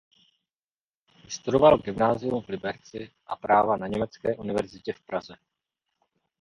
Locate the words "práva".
3.35-3.77